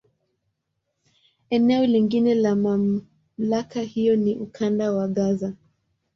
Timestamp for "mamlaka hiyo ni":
2.55-4.35